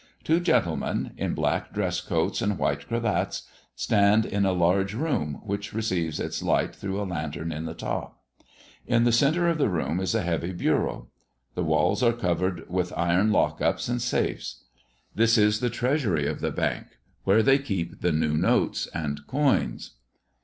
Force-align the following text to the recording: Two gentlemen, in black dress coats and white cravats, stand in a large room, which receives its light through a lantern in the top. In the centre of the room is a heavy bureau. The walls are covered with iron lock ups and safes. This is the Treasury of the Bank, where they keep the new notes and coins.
Two 0.23 0.39
gentlemen, 0.39 1.11
in 1.15 1.35
black 1.35 1.71
dress 1.75 2.01
coats 2.01 2.41
and 2.41 2.57
white 2.57 2.87
cravats, 2.87 3.43
stand 3.75 4.25
in 4.25 4.47
a 4.47 4.51
large 4.51 4.95
room, 4.95 5.39
which 5.43 5.73
receives 5.75 6.19
its 6.19 6.41
light 6.41 6.75
through 6.75 6.99
a 6.99 7.05
lantern 7.05 7.51
in 7.51 7.65
the 7.65 7.75
top. 7.75 8.19
In 8.87 9.03
the 9.03 9.11
centre 9.11 9.47
of 9.47 9.59
the 9.59 9.69
room 9.69 9.99
is 9.99 10.15
a 10.15 10.23
heavy 10.23 10.53
bureau. 10.53 11.09
The 11.53 11.63
walls 11.63 12.01
are 12.01 12.13
covered 12.13 12.67
with 12.67 12.91
iron 12.97 13.31
lock 13.31 13.61
ups 13.61 13.87
and 13.89 14.01
safes. 14.01 14.63
This 15.13 15.37
is 15.37 15.59
the 15.59 15.69
Treasury 15.69 16.25
of 16.25 16.39
the 16.41 16.49
Bank, 16.49 16.97
where 17.23 17.43
they 17.43 17.59
keep 17.59 18.01
the 18.01 18.11
new 18.11 18.35
notes 18.35 18.87
and 18.95 19.21
coins. 19.27 19.97